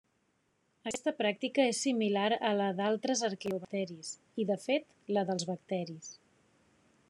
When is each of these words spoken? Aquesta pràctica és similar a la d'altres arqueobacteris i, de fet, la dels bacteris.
Aquesta 0.91 1.11
pràctica 1.17 1.65
és 1.73 1.81
similar 1.87 2.25
a 2.49 2.53
la 2.61 2.69
d'altres 2.79 3.23
arqueobacteris 3.29 4.11
i, 4.45 4.49
de 4.53 4.57
fet, 4.67 4.91
la 5.19 5.25
dels 5.29 5.49
bacteris. 5.51 6.13